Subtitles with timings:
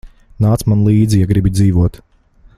[0.45, 2.01] Nāc man līdzi, ja gribi dzīvot.